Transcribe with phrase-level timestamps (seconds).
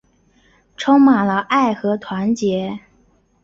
[0.77, 2.79] 充满了爱和团结